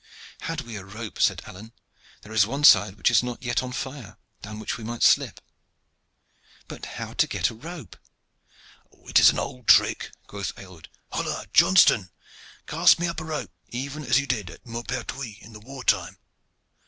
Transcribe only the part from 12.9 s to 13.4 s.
me up a